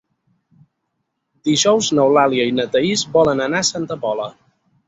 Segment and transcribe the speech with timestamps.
[1.51, 4.31] Dijous n'Eulàlia i na Thaís volen anar a Santa Pola.